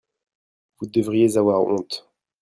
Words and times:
vous 0.79 0.87
devriez 0.87 1.37
avoir 1.37 1.61
honte. 1.61 2.09